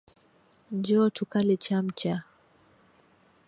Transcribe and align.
Njoo 0.77 1.07
tukale 1.15 1.55
chamcha. 1.65 2.13